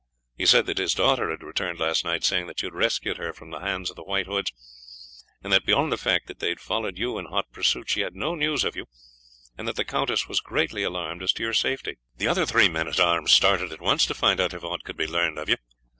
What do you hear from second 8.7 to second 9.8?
you, and that